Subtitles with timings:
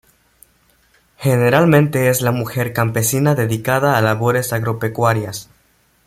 [1.19, 5.47] Generalmente es la mujer campesina dedicada a labores agropecuarias.